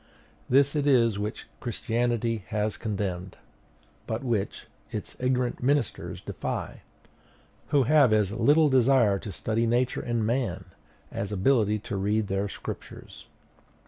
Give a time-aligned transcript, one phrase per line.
[0.49, 3.37] This it is which Christianity has condemned,
[4.07, 6.77] but which its ignorant ministers deify;
[7.67, 10.65] who have as little desire to study Nature and man,
[11.11, 13.27] as ability to read their Scriptures.